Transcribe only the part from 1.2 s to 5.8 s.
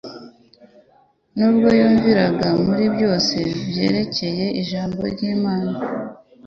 Nubwo yumviraga muri byose byerekeye Ijambo ry'Imana,